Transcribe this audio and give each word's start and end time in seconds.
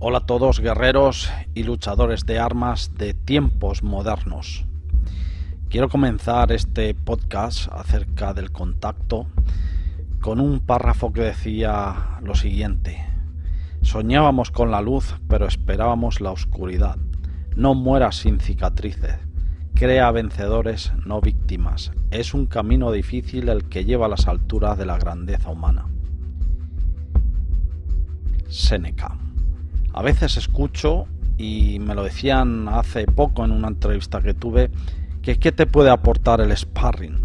Hola 0.00 0.18
a 0.18 0.26
todos 0.26 0.60
guerreros 0.60 1.28
y 1.54 1.64
luchadores 1.64 2.24
de 2.24 2.38
armas 2.38 2.92
de 2.96 3.14
tiempos 3.14 3.82
modernos. 3.82 4.64
Quiero 5.70 5.88
comenzar 5.88 6.52
este 6.52 6.94
podcast 6.94 7.66
acerca 7.72 8.32
del 8.32 8.52
contacto 8.52 9.26
con 10.20 10.38
un 10.38 10.60
párrafo 10.60 11.12
que 11.12 11.22
decía 11.22 12.20
lo 12.22 12.36
siguiente. 12.36 13.04
Soñábamos 13.82 14.52
con 14.52 14.70
la 14.70 14.82
luz, 14.82 15.16
pero 15.26 15.48
esperábamos 15.48 16.20
la 16.20 16.30
oscuridad. 16.30 16.96
No 17.56 17.74
mueras 17.74 18.18
sin 18.18 18.38
cicatrices. 18.38 19.16
Crea 19.74 20.12
vencedores, 20.12 20.92
no 21.04 21.20
víctimas. 21.20 21.90
Es 22.12 22.34
un 22.34 22.46
camino 22.46 22.92
difícil 22.92 23.48
el 23.48 23.64
que 23.64 23.84
lleva 23.84 24.06
a 24.06 24.10
las 24.10 24.28
alturas 24.28 24.78
de 24.78 24.86
la 24.86 24.96
grandeza 24.96 25.50
humana. 25.50 25.86
Seneca. 28.48 29.18
A 29.98 30.02
veces 30.02 30.36
escucho, 30.36 31.08
y 31.38 31.80
me 31.80 31.92
lo 31.96 32.04
decían 32.04 32.68
hace 32.68 33.04
poco 33.04 33.44
en 33.44 33.50
una 33.50 33.66
entrevista 33.66 34.20
que 34.22 34.32
tuve, 34.32 34.70
que 35.22 35.40
qué 35.40 35.50
te 35.50 35.66
puede 35.66 35.90
aportar 35.90 36.40
el 36.40 36.56
sparring. 36.56 37.18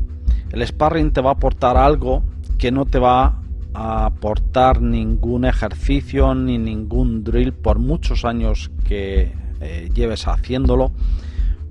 El 0.52 0.66
sparring 0.66 1.12
te 1.14 1.22
va 1.22 1.30
a 1.30 1.34
aportar 1.34 1.78
algo 1.78 2.24
que 2.58 2.72
no 2.72 2.88
te 2.88 2.98
va 2.98 3.42
a 3.76 4.06
aportar 4.06 4.82
ningún 4.82 5.46
ejercicio 5.46 6.34
ni 6.34 6.58
ningún 6.58 7.24
drill 7.24 7.54
por 7.54 7.78
muchos 7.78 8.26
años 8.26 8.72
que 8.86 9.32
eh, 9.62 9.92
lleves 9.94 10.28
haciéndolo, 10.28 10.90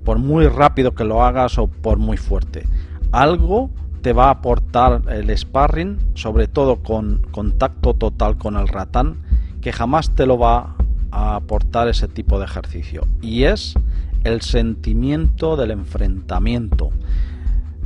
por 0.05 0.19
muy 0.19 0.47
rápido 0.47 0.95
que 0.95 1.03
lo 1.03 1.21
hagas 1.21 1.57
o 1.57 1.67
por 1.67 1.97
muy 1.97 2.15
fuerte. 2.15 2.63
Algo 3.11 3.71
te 4.01 4.13
va 4.13 4.27
a 4.27 4.35
aportar 4.35 5.01
el 5.09 5.37
sparring, 5.37 5.97
sobre 6.13 6.47
todo 6.47 6.77
con 6.77 7.23
contacto 7.31 7.93
total 7.93 8.37
con 8.37 8.55
el 8.55 8.69
ratán, 8.69 9.17
que 9.59 9.71
jamás 9.71 10.13
te 10.13 10.25
lo 10.25 10.37
va 10.37 10.72
a 11.13 11.35
aportar 11.35 11.87
ese 11.87 12.07
tipo 12.07 12.39
de 12.39 12.45
ejercicio. 12.45 13.05
Y 13.21 13.43
es 13.43 13.75
el 14.23 14.41
sentimiento 14.41 15.55
del 15.55 15.71
enfrentamiento. 15.71 16.89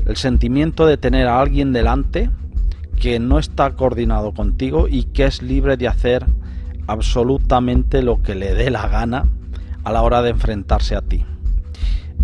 El 0.05 0.15
sentimiento 0.15 0.85
de 0.85 0.95
tener 0.95 1.27
a 1.27 1.41
alguien 1.41 1.73
delante 1.73 2.29
que 2.99 3.19
no 3.19 3.37
está 3.37 3.71
coordinado 3.71 4.33
contigo 4.33 4.87
y 4.87 5.03
que 5.03 5.25
es 5.25 5.41
libre 5.41 5.75
de 5.75 5.89
hacer 5.89 6.25
absolutamente 6.87 8.01
lo 8.01 8.23
que 8.23 8.33
le 8.33 8.53
dé 8.53 8.71
la 8.71 8.87
gana 8.87 9.25
a 9.83 9.91
la 9.91 10.01
hora 10.01 10.21
de 10.21 10.29
enfrentarse 10.29 10.95
a 10.95 11.01
ti. 11.01 11.25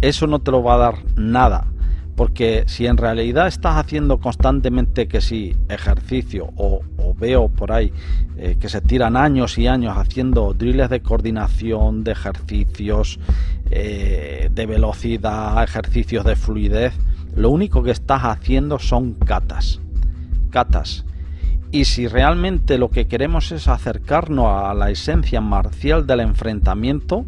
Eso 0.02 0.26
no 0.26 0.40
te 0.40 0.52
lo 0.52 0.64
va 0.64 0.76
a 0.76 0.78
dar 0.78 0.96
nada, 1.16 1.68
porque 2.16 2.64
si 2.68 2.86
en 2.86 2.98
realidad 2.98 3.48
estás 3.48 3.78
haciendo 3.78 4.20
constantemente 4.20 5.08
que 5.08 5.22
si 5.22 5.56
ejercicio 5.70 6.50
o, 6.56 6.82
veo 7.18 7.48
por 7.48 7.72
ahí 7.72 7.94
eh, 8.38 8.58
que 8.60 8.70
se 8.70 8.82
tiran 8.82 9.16
años 9.16 9.58
y 9.58 9.68
años 9.68 9.98
haciendo 9.98 10.54
drills 10.54 10.90
de 10.90 11.02
coordinación, 11.02 12.04
de 12.04 12.12
ejercicios, 12.12 13.20
eh, 13.70 14.50
de 14.52 14.66
velocidad, 14.66 15.64
ejercicios 15.64 16.26
de 16.26 16.36
fluidez, 16.36 16.94
lo 17.36 17.50
único 17.50 17.84
que 17.84 17.92
estás 17.92 18.24
haciendo 18.24 18.80
son 18.80 19.14
catas 19.14 19.80
catas. 20.54 21.04
Y 21.72 21.86
si 21.86 22.08
realmente 22.08 22.78
lo 22.78 22.90
que 22.90 23.08
queremos 23.08 23.52
es 23.52 23.68
acercarnos 23.68 24.46
a 24.48 24.74
la 24.76 24.92
esencia 24.92 25.42
marcial 25.42 26.06
del 26.06 26.20
enfrentamiento, 26.20 27.26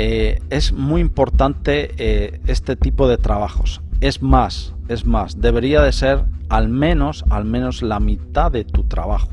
eh, 0.00 0.40
es 0.48 0.72
muy 0.72 1.00
importante 1.00 1.90
eh, 1.98 2.40
este 2.46 2.76
tipo 2.76 3.08
de 3.08 3.18
trabajos. 3.18 3.80
Es 4.00 4.22
más, 4.22 4.72
es 4.86 5.04
más, 5.04 5.40
debería 5.40 5.82
de 5.82 5.90
ser 5.90 6.24
al 6.48 6.68
menos, 6.68 7.24
al 7.30 7.44
menos 7.44 7.82
la 7.82 7.98
mitad 7.98 8.52
de 8.52 8.64
tu 8.64 8.84
trabajo. 8.84 9.28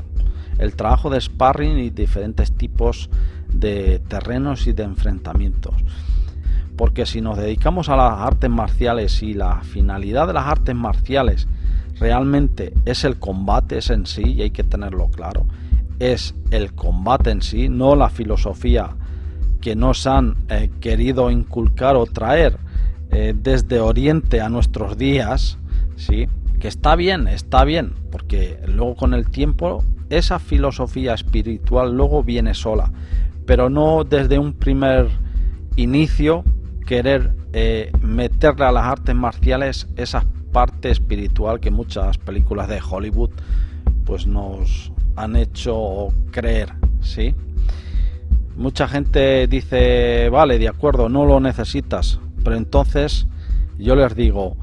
El 0.58 0.74
trabajo 0.74 1.08
de 1.08 1.20
sparring 1.20 1.78
y 1.78 1.90
diferentes 1.90 2.50
tipos 2.50 3.10
de 3.48 4.00
terrenos 4.08 4.66
y 4.66 4.72
de 4.72 4.82
enfrentamientos. 4.82 5.74
Porque 6.76 7.06
si 7.06 7.20
nos 7.20 7.38
dedicamos 7.38 7.88
a 7.88 7.96
las 7.96 8.18
artes 8.18 8.50
marciales 8.50 9.22
y 9.22 9.34
la 9.34 9.60
finalidad 9.60 10.26
de 10.26 10.32
las 10.32 10.46
artes 10.46 10.74
marciales 10.74 11.46
realmente 12.00 12.74
es 12.84 13.04
el 13.04 13.18
combate 13.18 13.78
es 13.78 13.88
en 13.90 14.04
sí 14.04 14.32
y 14.32 14.42
hay 14.42 14.50
que 14.50 14.64
tenerlo 14.64 15.08
claro. 15.10 15.46
Es 16.00 16.34
el 16.50 16.72
combate 16.74 17.30
en 17.30 17.40
sí, 17.40 17.68
no 17.68 17.94
la 17.94 18.10
filosofía 18.10 18.96
que 19.66 19.74
nos 19.74 20.06
han 20.06 20.36
eh, 20.48 20.70
querido 20.78 21.28
inculcar 21.28 21.96
o 21.96 22.06
traer 22.06 22.56
eh, 23.10 23.34
desde 23.36 23.80
Oriente 23.80 24.40
a 24.40 24.48
nuestros 24.48 24.96
días, 24.96 25.58
¿sí? 25.96 26.28
que 26.60 26.68
está 26.68 26.94
bien, 26.94 27.26
está 27.26 27.64
bien, 27.64 27.92
porque 28.12 28.60
luego 28.68 28.94
con 28.94 29.12
el 29.12 29.28
tiempo 29.28 29.82
esa 30.08 30.38
filosofía 30.38 31.14
espiritual 31.14 31.96
luego 31.96 32.22
viene 32.22 32.54
sola, 32.54 32.92
pero 33.44 33.68
no 33.68 34.04
desde 34.04 34.38
un 34.38 34.52
primer 34.52 35.08
inicio 35.74 36.44
querer 36.86 37.34
eh, 37.52 37.90
meterle 38.00 38.66
a 38.66 38.70
las 38.70 38.84
artes 38.84 39.16
marciales 39.16 39.88
esas 39.96 40.26
parte 40.52 40.92
espiritual 40.92 41.58
que 41.58 41.72
muchas 41.72 42.18
películas 42.18 42.68
de 42.68 42.80
Hollywood 42.88 43.30
pues 44.04 44.28
nos 44.28 44.92
han 45.16 45.34
hecho 45.34 46.10
creer, 46.30 46.72
¿sí? 47.00 47.34
Mucha 48.56 48.88
gente 48.88 49.46
dice, 49.48 50.30
vale, 50.30 50.58
de 50.58 50.68
acuerdo, 50.68 51.10
no 51.10 51.26
lo 51.26 51.40
necesitas, 51.40 52.18
pero 52.42 52.56
entonces 52.56 53.26
yo 53.78 53.94
les 53.94 54.16
digo, 54.16 54.56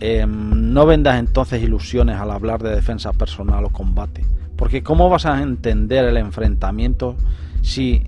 em, 0.00 0.72
no 0.72 0.86
vendas 0.86 1.18
entonces 1.18 1.62
ilusiones 1.62 2.16
al 2.16 2.30
hablar 2.30 2.62
de 2.62 2.74
defensa 2.74 3.12
personal 3.12 3.66
o 3.66 3.68
combate, 3.68 4.24
porque 4.56 4.82
¿cómo 4.82 5.10
vas 5.10 5.26
a 5.26 5.42
entender 5.42 6.06
el 6.06 6.16
enfrentamiento 6.16 7.14
si 7.60 8.04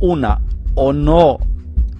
una 0.00 0.40
o 0.74 0.94
no 0.94 1.40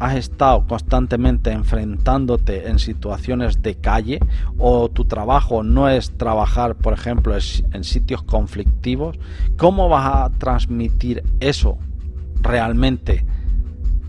has 0.00 0.16
estado 0.16 0.66
constantemente 0.66 1.52
enfrentándote 1.52 2.68
en 2.68 2.78
situaciones 2.78 3.60
de 3.60 3.74
calle 3.74 4.18
o 4.56 4.88
tu 4.88 5.04
trabajo 5.04 5.62
no 5.62 5.90
es 5.90 6.16
trabajar, 6.16 6.74
por 6.74 6.94
ejemplo, 6.94 7.34
en 7.34 7.84
sitios 7.84 8.22
conflictivos, 8.22 9.18
¿cómo 9.58 9.90
vas 9.90 10.06
a 10.06 10.30
transmitir 10.38 11.22
eso 11.40 11.78
realmente 12.44 13.24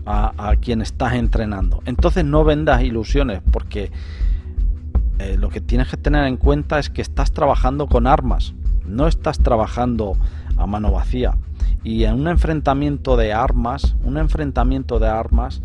a, 0.04 0.54
quien 0.60 0.82
estás 0.82 1.14
entrenando? 1.14 1.82
Entonces 1.84 2.24
no 2.24 2.44
vendas 2.44 2.82
ilusiones 2.82 3.40
porque 3.50 3.90
eh, 5.18 5.36
lo 5.36 5.48
que 5.48 5.60
tienes 5.60 5.88
que 5.88 5.96
tener 5.96 6.26
en 6.26 6.36
cuenta 6.36 6.78
es 6.78 6.90
que 6.90 7.02
estás 7.02 7.32
trabajando 7.32 7.88
con 7.88 8.06
armas, 8.06 8.54
no 8.86 9.08
estás 9.08 9.40
trabajando 9.40 10.16
a 10.56 10.66
mano 10.66 10.92
vacía. 10.92 11.34
Y 11.82 12.04
en 12.04 12.14
un 12.14 12.28
enfrentamiento 12.28 13.16
de 13.16 13.32
armas, 13.32 13.96
un 14.04 14.18
enfrentamiento 14.18 14.98
de 14.98 15.08
armas, 15.08 15.62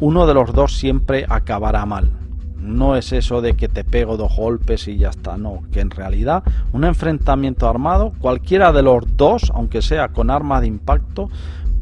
uno 0.00 0.26
de 0.26 0.34
los 0.34 0.52
dos 0.52 0.76
siempre 0.76 1.26
acabará 1.28 1.84
mal. 1.86 2.10
No 2.58 2.96
es 2.96 3.12
eso 3.12 3.40
de 3.40 3.54
que 3.54 3.68
te 3.68 3.84
pego 3.84 4.16
dos 4.16 4.36
golpes 4.36 4.88
y 4.88 4.98
ya 4.98 5.08
está, 5.10 5.36
no, 5.36 5.62
que 5.72 5.80
en 5.80 5.90
realidad 5.90 6.42
un 6.72 6.84
enfrentamiento 6.84 7.68
armado, 7.68 8.12
cualquiera 8.18 8.72
de 8.72 8.82
los 8.82 9.16
dos, 9.16 9.50
aunque 9.54 9.80
sea 9.80 10.08
con 10.08 10.30
armas 10.30 10.60
de 10.60 10.66
impacto, 10.66 11.30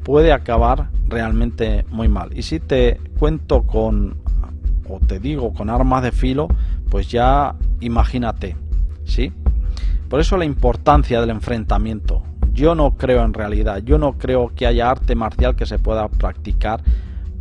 puede 0.09 0.33
acabar 0.33 0.89
realmente 1.07 1.85
muy 1.91 2.09
mal. 2.09 2.31
Y 2.35 2.41
si 2.41 2.61
te 2.61 2.99
cuento 3.19 3.65
con, 3.65 4.17
o 4.89 5.01
te 5.01 5.21
digo 5.21 5.53
con 5.53 5.69
armas 5.69 6.03
de 6.03 6.13
filo, 6.13 6.49
pues 6.89 7.09
ya 7.09 7.55
imagínate, 7.81 8.57
¿sí? 9.05 9.35
Por 10.09 10.21
eso 10.21 10.39
la 10.39 10.47
importancia 10.47 11.21
del 11.21 11.29
enfrentamiento. 11.29 12.23
Yo 12.55 12.75
no 12.75 12.93
creo 12.93 13.23
en 13.23 13.35
realidad, 13.35 13.83
yo 13.85 13.99
no 13.99 14.17
creo 14.17 14.51
que 14.57 14.67
haya 14.67 14.91
arte 14.91 15.15
marcial 15.15 15.55
que 15.57 15.67
se 15.67 15.79
pueda 15.79 16.09
practicar 16.09 16.81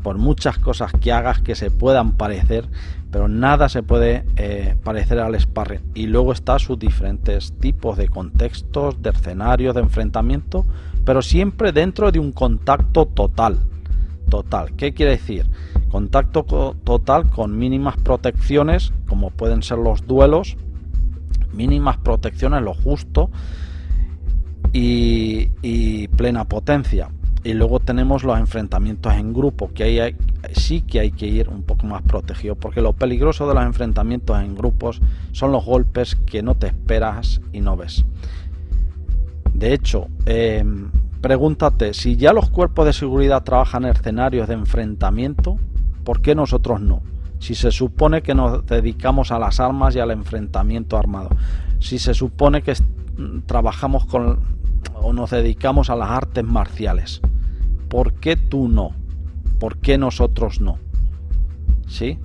por 0.07 0.17
muchas 0.17 0.57
cosas 0.57 0.93
que 0.93 1.11
hagas 1.11 1.41
que 1.41 1.53
se 1.53 1.69
puedan 1.69 2.13
parecer, 2.13 2.69
pero 3.11 3.27
nada 3.27 3.67
se 3.67 3.83
puede 3.83 4.23
eh, 4.37 4.77
parecer 4.81 5.19
al 5.19 5.37
sparring. 5.37 5.81
Y 5.95 6.07
luego 6.07 6.31
está 6.31 6.59
sus 6.59 6.79
diferentes 6.79 7.51
tipos 7.59 7.97
de 7.97 8.07
contextos, 8.07 9.01
de 9.01 9.09
escenarios, 9.09 9.75
de 9.75 9.81
enfrentamiento, 9.81 10.65
pero 11.03 11.21
siempre 11.21 11.73
dentro 11.73 12.09
de 12.13 12.19
un 12.19 12.31
contacto 12.31 13.05
total. 13.05 13.59
Total, 14.29 14.71
¿qué 14.77 14.93
quiere 14.93 15.11
decir? 15.11 15.45
Contacto 15.89 16.45
total 16.85 17.29
con 17.29 17.57
mínimas 17.57 17.97
protecciones, 17.97 18.93
como 19.09 19.29
pueden 19.29 19.61
ser 19.61 19.77
los 19.77 20.07
duelos, 20.07 20.55
mínimas 21.51 21.97
protecciones, 21.97 22.61
lo 22.61 22.73
justo, 22.73 23.29
y, 24.71 26.07
plena 26.15 26.45
potencia. 26.45 27.09
Y 27.47 27.53
luego 27.53 27.79
tenemos 27.79 28.25
los 28.25 28.37
enfrentamientos 28.37 29.13
en 29.13 29.31
grupo, 29.31 29.71
que 29.73 29.83
ahí 29.85 30.15
sí 30.51 30.81
que 30.81 30.99
hay 30.99 31.11
que 31.11 31.27
ir 31.27 31.47
un 31.47 31.63
poco 31.63 31.87
más 31.87 32.01
protegido, 32.01 32.55
porque 32.55 32.81
lo 32.81 32.91
peligroso 32.91 33.47
de 33.47 33.53
los 33.53 33.63
enfrentamientos 33.63 34.37
en 34.41 34.53
grupos 34.53 34.99
son 35.31 35.53
los 35.53 35.63
golpes 35.63 36.17
que 36.17 36.43
no 36.43 36.55
te 36.55 36.67
esperas 36.67 37.39
y 37.53 37.61
no 37.61 37.77
ves. 37.77 38.03
De 39.53 39.73
hecho, 39.73 40.09
em, 40.25 40.91
pregúntate, 41.21 41.93
si 41.93 42.17
ya 42.17 42.33
los 42.33 42.49
cuerpos 42.49 42.85
de 42.85 42.91
seguridad 42.91 43.45
trabajan 43.45 43.85
en 43.85 43.91
escenarios 43.91 44.49
de 44.49 44.55
enfrentamiento, 44.55 45.55
¿por 46.03 46.21
qué 46.21 46.35
nosotros 46.35 46.81
no? 46.81 47.01
Si 47.39 47.55
se 47.55 47.71
supone 47.71 48.23
que 48.23 48.35
nos 48.35 48.65
dedicamos 48.65 49.31
a 49.31 49.39
las 49.39 49.61
armas 49.61 49.95
y 49.95 50.01
al 50.01 50.11
enfrentamiento 50.11 50.97
armado, 50.97 51.29
si 51.79 51.97
se 51.97 52.13
supone 52.13 52.61
que 52.61 52.73
trabajamos 53.45 54.05
con 54.05 54.57
o 54.95 55.13
nos 55.13 55.29
dedicamos 55.29 55.89
a 55.89 55.95
las 55.95 56.09
artes 56.09 56.43
marciales. 56.43 57.21
¿Por 57.97 58.13
qué 58.13 58.35
tú 58.35 58.67
no? 58.67 58.91
¿Por 59.59 59.77
qué 59.79 59.97
nosotros 59.97 60.61
no? 60.61 60.77
¿Sí? 61.87 62.19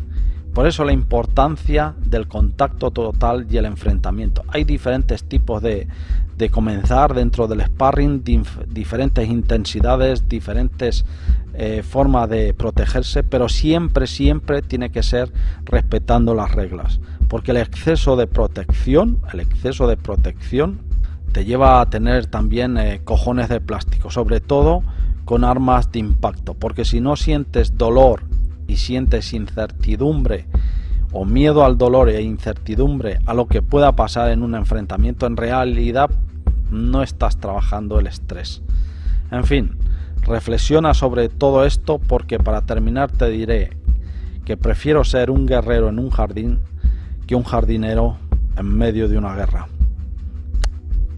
Por 0.53 0.67
eso 0.67 0.85
la 0.85 0.93
importancia 0.93 1.95
del 2.05 2.29
contacto 2.29 2.91
total 2.91 3.47
y 3.51 3.57
el 3.57 3.65
enfrentamiento. 3.65 4.45
Hay 4.49 4.65
diferentes 4.65 5.25
tipos 5.25 5.63
de, 5.63 5.89
de 6.37 6.51
comenzar 6.51 7.15
dentro 7.15 7.49
del 7.49 7.63
sparring, 7.63 8.23
diferentes 8.69 9.27
intensidades, 9.27 10.29
diferentes 10.29 11.07
eh, 11.55 11.83
formas 11.83 12.29
de 12.29 12.53
protegerse, 12.53 13.23
pero 13.23 13.49
siempre, 13.49 14.07
siempre 14.07 14.61
tiene 14.61 14.91
que 14.91 15.03
ser 15.03 15.33
respetando 15.65 16.35
las 16.35 16.53
reglas. 16.53 17.01
Porque 17.29 17.53
el 17.53 17.57
exceso 17.57 18.15
de 18.17 18.27
protección, 18.27 19.23
el 19.33 19.41
exceso 19.41 19.87
de 19.87 19.97
protección 19.97 20.81
te 21.33 21.47
lleva 21.47 21.81
a 21.81 21.89
tener 21.89 22.27
también 22.27 22.77
eh, 22.77 23.01
cojones 23.03 23.49
de 23.49 23.63
plástico, 23.63 24.11
sobre 24.11 24.41
todo 24.41 24.83
con 25.25 25.45
armas 25.45 25.91
de 25.93 26.01
impacto, 26.01 26.55
porque 26.55 26.85
si 26.85 27.01
no 27.01 27.17
sientes 27.17 27.77
dolor 27.77 28.25
y 28.67 28.77
sientes 28.77 29.33
incertidumbre 29.33 30.47
o 31.13 31.25
miedo 31.25 31.65
al 31.65 31.79
dolor 31.79 32.09
e 32.09 32.23
incertidumbre 32.23 33.19
a 33.27 33.35
lo 33.35 33.47
que 33.47 33.63
pueda 33.63 33.93
pasar 33.93 34.31
en 34.31 34.43
un 34.43 34.55
enfrentamiento, 34.55 35.27
en 35.27 35.37
realidad 35.37 36.11
no 36.71 37.03
estás 37.03 37.37
trabajando 37.37 38.01
el 38.01 38.07
estrés. 38.07 38.63
En 39.31 39.45
fin, 39.45 39.77
reflexiona 40.23 40.95
sobre 40.95 41.29
todo 41.29 41.65
esto 41.65 41.99
porque 41.99 42.39
para 42.39 42.63
terminar 42.63 43.11
te 43.11 43.29
diré 43.29 43.77
que 44.45 44.57
prefiero 44.57 45.05
ser 45.05 45.31
un 45.31 45.47
guerrero 45.47 45.89
en 45.89 45.99
un 45.99 46.11
jardín 46.11 46.61
que 47.27 47.35
un 47.35 47.45
jardinero 47.45 48.17
en 48.57 48.67
medio 48.67 49.09
de 49.09 49.19
una 49.19 49.35
guerra. 49.35 49.69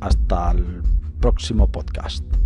Hasta 0.01 0.51
el 0.53 0.83
próximo 1.21 1.69
podcast. 1.69 2.44